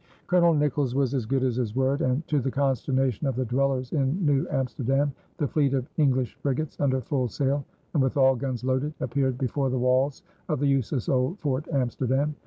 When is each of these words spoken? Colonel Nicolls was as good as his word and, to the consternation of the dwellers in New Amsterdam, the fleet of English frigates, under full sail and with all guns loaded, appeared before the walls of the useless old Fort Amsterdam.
Colonel 0.25 0.55
Nicolls 0.55 0.95
was 0.95 1.13
as 1.13 1.27
good 1.27 1.43
as 1.43 1.57
his 1.57 1.75
word 1.75 2.01
and, 2.01 2.25
to 2.27 2.39
the 2.39 2.49
consternation 2.49 3.27
of 3.27 3.35
the 3.35 3.45
dwellers 3.45 3.91
in 3.93 4.25
New 4.25 4.47
Amsterdam, 4.49 5.11
the 5.37 5.47
fleet 5.47 5.75
of 5.75 5.87
English 5.97 6.33
frigates, 6.41 6.75
under 6.79 7.01
full 7.01 7.27
sail 7.27 7.63
and 7.93 8.01
with 8.01 8.17
all 8.17 8.35
guns 8.35 8.63
loaded, 8.63 8.95
appeared 8.99 9.37
before 9.37 9.69
the 9.69 9.77
walls 9.77 10.23
of 10.49 10.59
the 10.59 10.67
useless 10.67 11.07
old 11.07 11.37
Fort 11.37 11.67
Amsterdam. 11.71 12.33